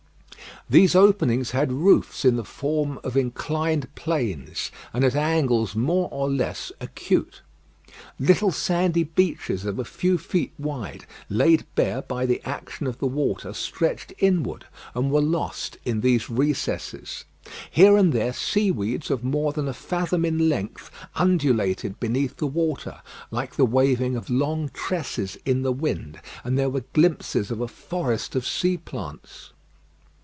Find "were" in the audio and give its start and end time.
15.11-15.19, 26.69-26.85